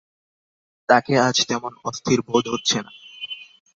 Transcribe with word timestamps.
তাঁকে 0.89 1.13
আজ 1.19 1.37
তেমন 1.47 1.73
অস্থির 1.85 2.19
বোধ 2.21 2.45
হচ্ছে 2.47 2.77
না। 2.81 2.91